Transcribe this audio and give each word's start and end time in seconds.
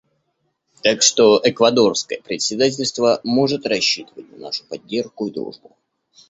Так 0.81 1.03
что 1.03 1.39
эквадорское 1.43 2.19
председательство 2.23 3.21
может 3.23 3.67
рассчитывать 3.67 4.31
на 4.31 4.37
нашу 4.39 4.63
поддержку 4.65 5.27
и 5.27 5.31
дружбу. 5.31 5.77